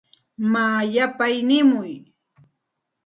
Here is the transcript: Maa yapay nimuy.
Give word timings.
Maa 0.51 0.81
yapay 0.95 1.35
nimuy. 1.47 1.93